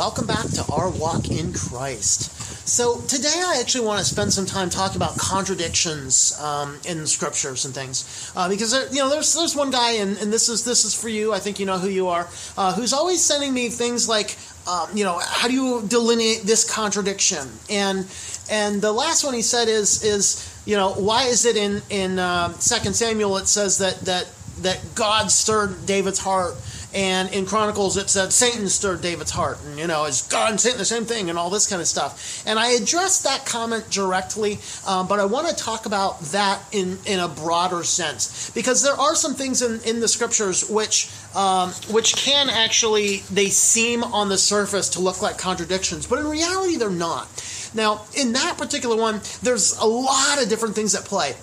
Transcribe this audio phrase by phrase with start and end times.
[0.00, 2.32] welcome back to our walk in Christ.
[2.66, 7.66] So today I actually want to spend some time talking about contradictions um, in scriptures
[7.66, 10.64] and things, uh, because there, you know there's there's one guy, and, and this is
[10.64, 11.34] this is for you.
[11.34, 12.26] I think you know who you are,
[12.56, 16.64] uh, who's always sending me things like, um, you know, how do you delineate this
[16.64, 17.46] contradiction?
[17.68, 18.06] And
[18.50, 22.18] and the last one he said is is you know why is it in in
[22.18, 24.30] uh, Second Samuel it says that that
[24.62, 26.54] that God stirred David's heart
[26.92, 30.60] and in Chronicles, it said Satan stirred David's heart, and you know, is God and
[30.60, 32.42] Satan the same thing, and all this kind of stuff.
[32.46, 36.98] And I addressed that comment directly, um, but I want to talk about that in
[37.06, 41.70] in a broader sense because there are some things in in the scriptures which um,
[41.90, 46.76] which can actually they seem on the surface to look like contradictions, but in reality
[46.76, 47.28] they're not.
[47.72, 51.36] Now, in that particular one, there's a lot of different things at play.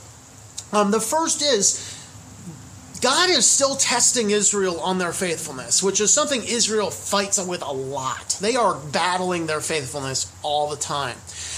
[0.74, 1.87] Um, the first is
[3.02, 7.72] God is still testing Israel on their faithfulness, which is something Israel fights with a
[7.72, 8.38] lot.
[8.42, 11.16] They are battling their faithfulness all the time.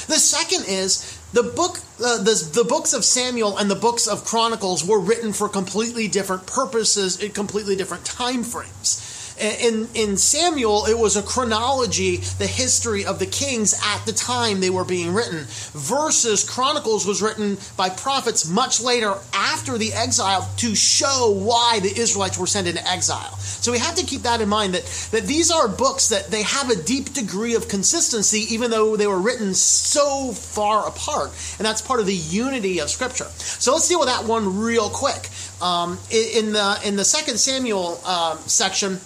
[0.07, 4.25] The second is the book, uh, the, the books of Samuel and the books of
[4.25, 9.08] Chronicles were written for completely different purposes in completely different time frames
[9.39, 14.59] in in Samuel, it was a chronology, the history of the kings at the time
[14.59, 20.49] they were being written, versus Chronicles was written by prophets much later after the exile
[20.57, 23.37] to show why the Israelites were sent into exile.
[23.37, 26.43] So we have to keep that in mind that that these are books that they
[26.43, 31.65] have a deep degree of consistency, even though they were written so far apart, and
[31.65, 33.27] that's part of the unity of Scripture.
[33.35, 35.29] So let's deal with that one real quick.
[35.61, 38.99] Um, in the in the Second Samuel uh, section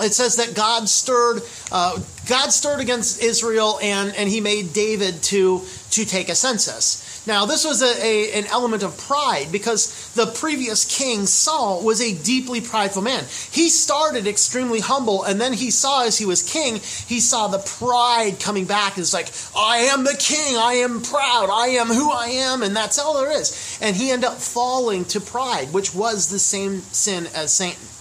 [0.00, 1.98] it says that God stirred uh,
[2.28, 7.26] God stirred against Israel and and he made David to to take a census.
[7.26, 12.00] Now this was a, a, an element of pride because the previous king Saul was
[12.00, 13.24] a deeply prideful man.
[13.50, 16.76] He started extremely humble and then he saw as he was king
[17.06, 18.96] he saw the pride coming back.
[18.96, 22.74] It's like I am the king, I am proud, I am who I am, and
[22.74, 23.78] that's all there is.
[23.82, 27.91] And he ended up falling to pride, which was the same sin as Satan.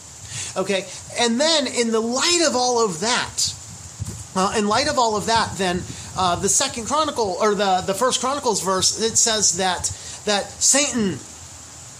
[0.57, 0.85] Okay,
[1.19, 3.53] and then in the light of all of that,
[4.35, 5.81] uh, in light of all of that, then
[6.17, 9.83] uh, the second chronicle or the the first chronicles verse it says that
[10.25, 11.17] that Satan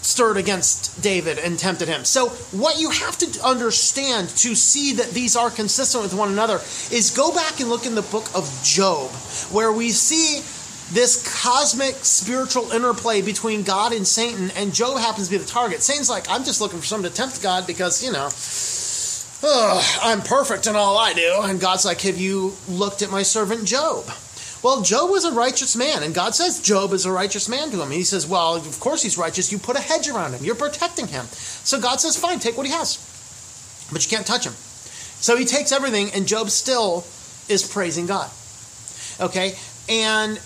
[0.02, 2.04] stirred against David and tempted him.
[2.04, 6.56] So what you have to understand to see that these are consistent with one another
[6.92, 9.12] is go back and look in the book of Job,
[9.52, 10.42] where we see
[10.94, 15.82] this cosmic spiritual interplay between God and Satan, and Job happens to be the target.
[15.82, 18.30] Satan's like, I'm just looking for someone to tempt God because, you know,
[19.44, 21.40] oh, I'm perfect in all I do.
[21.44, 24.06] And God's like, Have you looked at my servant Job?
[24.64, 27.82] Well, Job was a righteous man, and God says Job is a righteous man to
[27.82, 27.90] him.
[27.90, 29.52] He says, Well, of course he's righteous.
[29.52, 31.26] You put a hedge around him, you're protecting him.
[31.26, 32.98] So God says, Fine, take what he has,
[33.92, 34.54] but you can't touch him.
[34.54, 37.06] So he takes everything, and Job still
[37.48, 38.30] is praising God.
[39.20, 39.54] Okay?
[39.90, 40.40] And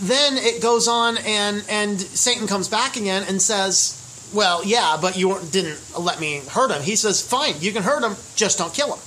[0.00, 3.98] then it goes on, and and Satan comes back again and says,
[4.32, 8.02] "Well, yeah, but you didn't let me hurt him." He says, "Fine, you can hurt
[8.02, 9.00] him, just don't kill him."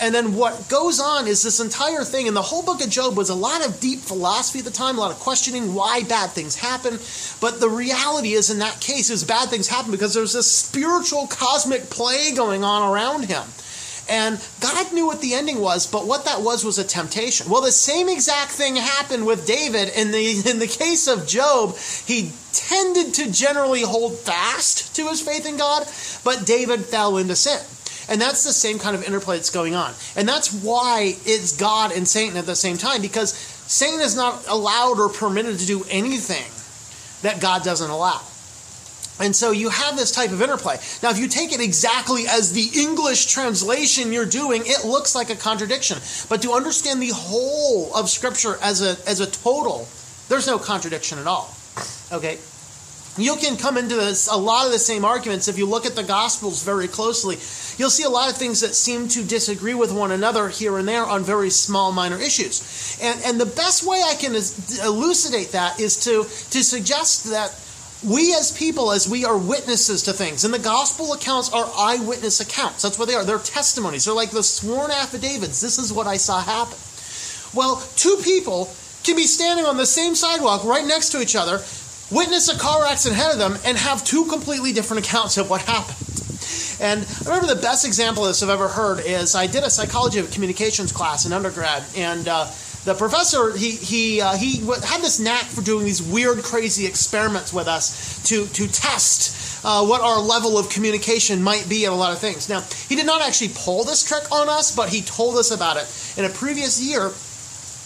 [0.00, 3.18] And then what goes on is this entire thing, and the whole book of Job
[3.18, 6.30] was a lot of deep philosophy at the time, a lot of questioning why bad
[6.30, 6.98] things happen.
[7.38, 11.26] But the reality is, in that case, is bad things happen because there's this spiritual
[11.26, 13.42] cosmic play going on around him.
[14.10, 17.48] And God knew what the ending was, but what that was was a temptation.
[17.48, 19.92] Well, the same exact thing happened with David.
[19.96, 21.76] In the in the case of Job,
[22.06, 25.86] he tended to generally hold fast to his faith in God,
[26.24, 27.60] but David fell into sin.
[28.12, 29.94] And that's the same kind of interplay that's going on.
[30.16, 34.48] And that's why it's God and Satan at the same time, because Satan is not
[34.48, 36.50] allowed or permitted to do anything
[37.22, 38.20] that God doesn't allow.
[39.20, 40.76] And so you have this type of interplay.
[41.02, 45.30] Now, if you take it exactly as the English translation you're doing, it looks like
[45.30, 45.98] a contradiction.
[46.28, 49.86] But to understand the whole of Scripture as a, as a total,
[50.28, 51.54] there's no contradiction at all.
[52.12, 52.38] Okay?
[53.18, 55.96] You can come into this, a lot of the same arguments if you look at
[55.96, 57.36] the Gospels very closely.
[57.76, 60.86] You'll see a lot of things that seem to disagree with one another here and
[60.86, 62.98] there on very small, minor issues.
[63.02, 67.50] And, and the best way I can elucidate that is to, to suggest that
[68.06, 72.40] we as people, as we are witnesses to things, and the gospel accounts are eyewitness
[72.40, 72.82] accounts.
[72.82, 73.24] That's what they are.
[73.24, 74.04] They're testimonies.
[74.04, 75.60] They're like the sworn affidavits.
[75.60, 76.78] This is what I saw happen.
[77.54, 81.60] Well, two people can be standing on the same sidewalk right next to each other,
[82.10, 85.62] witness a car accident ahead of them, and have two completely different accounts of what
[85.62, 85.96] happened.
[86.80, 89.70] And I remember the best example of this I've ever heard is I did a
[89.70, 92.46] psychology of communications class in undergrad, and uh,
[92.84, 97.52] the professor he he uh, he had this knack for doing these weird, crazy experiments
[97.52, 101.94] with us to to test uh, what our level of communication might be at a
[101.94, 102.48] lot of things.
[102.48, 105.76] Now, he did not actually pull this trick on us, but he told us about
[105.76, 105.86] it
[106.18, 107.12] in a previous year.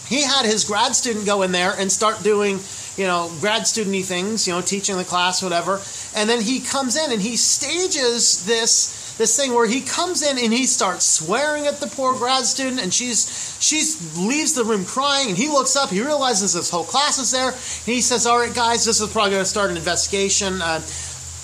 [0.07, 2.59] He had his grad student go in there and start doing
[2.97, 5.81] you know, grad studenty things, you know, teaching the class, whatever.
[6.15, 10.37] And then he comes in and he stages this this thing where he comes in
[10.37, 14.83] and he starts swearing at the poor grad student and she's she's leaves the room
[14.85, 18.25] crying and he looks up he realizes this whole class is there and he says
[18.25, 20.61] all right guys this is probably going to start an investigation.
[20.61, 20.81] Uh,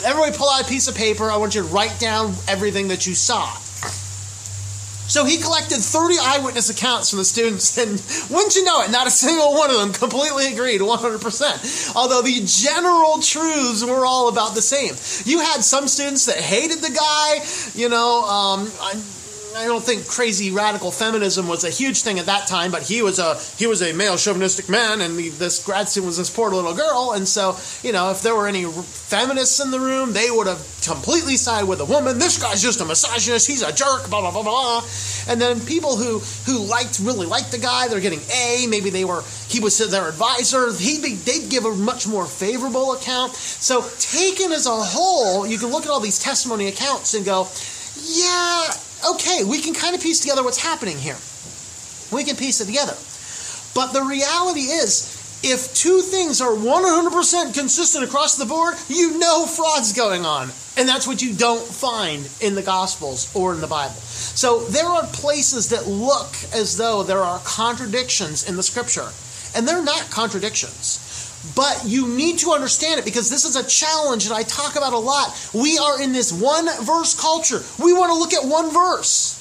[0.03, 1.29] everybody pull out a piece of paper.
[1.29, 3.55] I want you to write down everything that you saw
[5.11, 9.07] so he collected 30 eyewitness accounts from the students, and wouldn't you know it, not
[9.07, 11.95] a single one of them completely agreed 100%.
[11.97, 14.95] Although the general truths were all about the same.
[15.29, 17.43] You had some students that hated the guy,
[17.75, 18.71] you know, um,
[19.55, 23.01] I don't think crazy radical feminism was a huge thing at that time, but he
[23.01, 26.49] was a he was a male chauvinistic man, and this grad student was this poor
[26.51, 30.29] little girl, and so you know if there were any feminists in the room, they
[30.31, 32.19] would have completely sided with a woman.
[32.19, 33.47] This guy's just a misogynist.
[33.47, 34.09] He's a jerk.
[34.09, 34.83] Blah blah blah blah.
[35.27, 38.67] And then people who who liked really liked the guy, they're getting A.
[38.67, 40.71] Maybe they were he was their advisor.
[40.71, 43.33] Be, they'd give a much more favorable account.
[43.33, 47.47] So taken as a whole, you can look at all these testimony accounts and go,
[48.03, 48.71] yeah
[49.05, 51.17] okay, we can kind of piece together what's happening here.
[52.11, 52.95] We can piece it together.
[53.73, 59.45] But the reality is, if two things are 100% consistent across the board, you know
[59.45, 60.49] fraud's going on.
[60.77, 63.95] And that's what you don't find in the Gospels or in the Bible.
[63.95, 69.09] So there are places that look as though there are contradictions in the Scripture,
[69.55, 71.10] and they're not contradictions.
[71.55, 74.93] But you need to understand it because this is a challenge that I talk about
[74.93, 75.33] a lot.
[75.53, 77.61] We are in this one verse culture.
[77.83, 79.39] We want to look at one verse.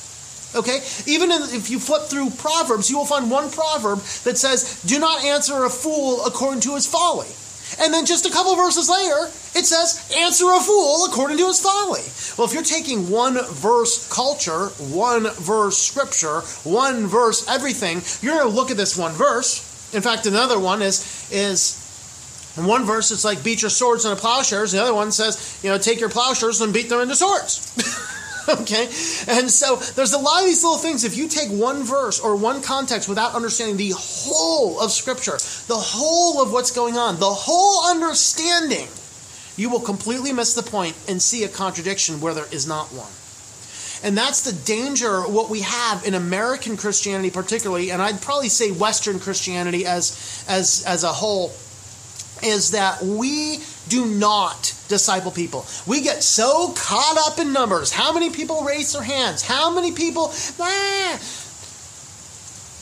[0.55, 0.81] Okay?
[1.07, 5.25] Even if you flip through Proverbs, you will find one proverb that says, Do not
[5.25, 7.29] answer a fool according to his folly.
[7.79, 11.61] And then just a couple verses later, it says, Answer a fool according to his
[11.61, 12.03] folly.
[12.37, 18.51] Well, if you're taking one verse culture, one verse scripture, one verse everything, you're going
[18.51, 19.95] to look at this one verse.
[19.95, 21.80] In fact, another one is, is
[22.61, 24.73] in one verse, it's like beat your swords into plowshares.
[24.73, 27.75] The other one says, you know, take your plowshares and beat them into swords.
[28.49, 28.85] okay?
[29.29, 31.05] And so there's a lot of these little things.
[31.05, 35.77] If you take one verse or one context without understanding the whole of Scripture, the
[35.77, 38.89] whole of what's going on, the whole understanding,
[39.57, 43.11] you will completely miss the point and see a contradiction where there is not one.
[44.03, 48.71] And that's the danger, what we have in American Christianity, particularly, and I'd probably say
[48.71, 51.53] Western Christianity as, as, as a whole
[52.43, 53.59] is that we
[53.89, 55.67] do not disciple people.
[55.87, 57.93] We get so caught up in numbers.
[57.93, 59.43] How many people raise their hands?
[59.43, 60.33] How many people?
[60.61, 61.21] Ah.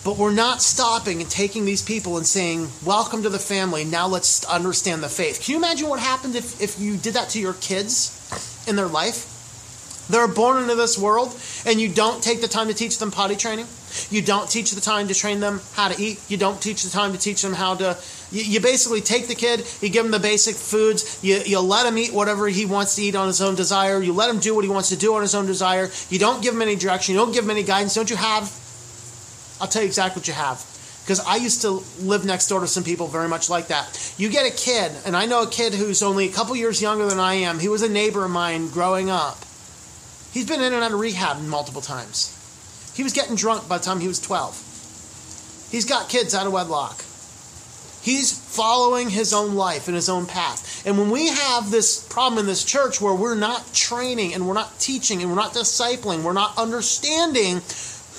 [0.05, 3.85] But we're not stopping and taking these people and saying, Welcome to the family.
[3.85, 5.43] Now let's understand the faith.
[5.43, 8.87] Can you imagine what happened if, if you did that to your kids in their
[8.87, 9.35] life?
[10.09, 13.37] They're born into this world, and you don't take the time to teach them potty
[13.37, 13.67] training.
[14.11, 16.21] You don't teach the time to train them how to eat.
[16.29, 17.99] You don't teach the time to teach them how to.
[18.31, 21.87] You, you basically take the kid, you give him the basic foods, you, you let
[21.87, 24.03] him eat whatever he wants to eat on his own desire.
[24.03, 25.91] You let him do what he wants to do on his own desire.
[26.11, 27.15] You don't give him any direction.
[27.15, 27.95] You don't give him any guidance.
[27.95, 28.45] Don't you have?
[29.61, 30.65] I'll tell you exactly what you have
[31.09, 34.13] because I used to live next door to some people very much like that.
[34.19, 37.07] You get a kid, and I know a kid who's only a couple years younger
[37.07, 37.59] than I am.
[37.59, 39.39] He was a neighbor of mine growing up.
[40.33, 42.35] He's been in and out of rehab multiple times.
[42.95, 45.69] He was getting drunk by the time he was 12.
[45.71, 47.03] He's got kids out of wedlock.
[48.03, 50.87] He's following his own life and his own path.
[50.87, 54.55] And when we have this problem in this church where we're not training and we're
[54.55, 57.61] not teaching and we're not discipling, we're not understanding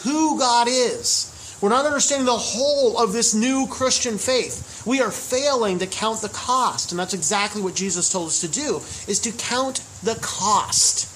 [0.03, 4.83] who God is, we're not understanding the whole of this new Christian faith.
[4.85, 6.91] We are failing to count the cost.
[6.91, 11.07] And that's exactly what Jesus told us to do, is to count the cost.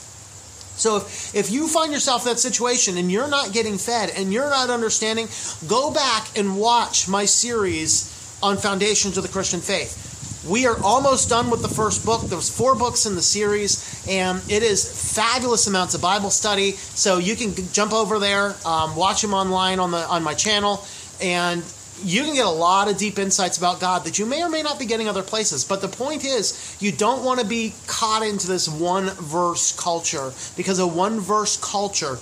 [0.78, 4.34] So if, if you find yourself in that situation and you're not getting fed and
[4.34, 5.28] you're not understanding,
[5.68, 8.13] go back and watch my series
[8.44, 10.46] on foundations of the Christian faith.
[10.48, 12.22] We are almost done with the first book.
[12.24, 16.74] There's four books in the series, and it is fabulous amounts of Bible study.
[16.74, 20.86] So you can jump over there, um, watch them online on the on my channel,
[21.22, 21.64] and
[22.04, 24.62] you can get a lot of deep insights about God that you may or may
[24.62, 25.64] not be getting other places.
[25.64, 30.34] But the point is, you don't want to be caught into this one verse culture
[30.58, 32.18] because a one verse culture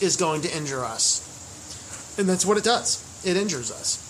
[0.00, 2.16] is going to injure us.
[2.18, 4.09] And that's what it does it injures us.